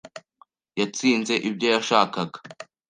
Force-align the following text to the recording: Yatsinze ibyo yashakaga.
Yatsinze 0.79 1.33
ibyo 1.49 1.67
yashakaga. 1.73 2.37